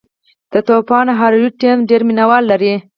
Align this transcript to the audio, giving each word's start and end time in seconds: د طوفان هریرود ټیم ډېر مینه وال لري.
د 0.51 0.53
طوفان 0.67 1.05
هریرود 1.19 1.53
ټیم 1.61 1.77
ډېر 1.89 2.01
مینه 2.07 2.25
وال 2.29 2.43
لري. 2.51 2.73